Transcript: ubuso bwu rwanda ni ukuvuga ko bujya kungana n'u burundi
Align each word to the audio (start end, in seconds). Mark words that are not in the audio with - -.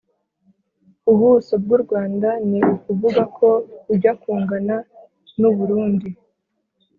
ubuso 1.11 1.53
bwu 1.63 1.75
rwanda 1.83 2.29
ni 2.49 2.59
ukuvuga 2.75 3.21
ko 3.37 3.47
bujya 3.85 4.11
kungana 4.21 4.75
n'u 5.39 5.49
burundi 5.57 6.09